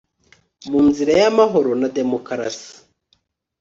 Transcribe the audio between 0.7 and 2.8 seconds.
nzira y amahoro na demokarasi